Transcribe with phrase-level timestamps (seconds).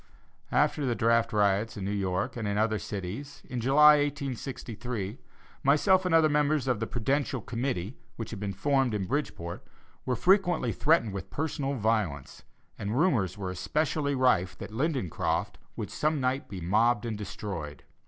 [0.51, 5.19] After the draft riots in New York and in other cities, in July, 1863,
[5.61, 9.63] myself and other members of the "Prudential Committee" which had been formed in Bridgeport
[10.03, 12.41] were frequently threatened with personal violence,
[12.79, 17.83] and rumors were especially rife that Lindencroft would some night be mobbed and destroyed.